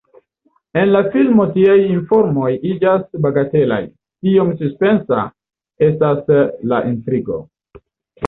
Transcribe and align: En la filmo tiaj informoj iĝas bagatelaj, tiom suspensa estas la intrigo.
En 0.83 0.91
la 0.93 0.99
filmo 1.15 1.43
tiaj 1.57 1.73
informoj 1.95 2.47
iĝas 2.69 3.03
bagatelaj, 3.25 3.79
tiom 4.27 4.49
suspensa 4.63 5.25
estas 5.89 6.35
la 6.73 6.81
intrigo. 6.95 7.39